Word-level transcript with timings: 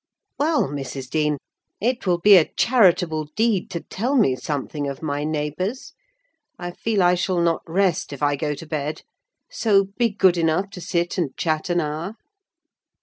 "Well, 0.39 0.63
Mrs. 0.67 1.11
Dean, 1.11 1.37
it 1.79 2.07
will 2.07 2.17
be 2.17 2.35
a 2.35 2.45
charitable 2.51 3.25
deed 3.35 3.69
to 3.69 3.81
tell 3.81 4.15
me 4.15 4.35
something 4.35 4.87
of 4.87 5.03
my 5.03 5.23
neighbours: 5.23 5.93
I 6.57 6.71
feel 6.71 7.03
I 7.03 7.13
shall 7.13 7.39
not 7.39 7.61
rest 7.67 8.11
if 8.11 8.23
I 8.23 8.35
go 8.35 8.55
to 8.55 8.65
bed; 8.65 9.03
so 9.51 9.89
be 9.99 10.09
good 10.09 10.37
enough 10.37 10.71
to 10.71 10.81
sit 10.81 11.19
and 11.19 11.37
chat 11.37 11.69
an 11.69 11.81
hour." 11.81 12.15